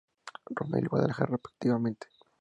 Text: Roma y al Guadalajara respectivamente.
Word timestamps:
Roma 0.49 0.79
y 0.79 0.81
al 0.81 0.87
Guadalajara 0.89 1.29
respectivamente. 1.33 2.07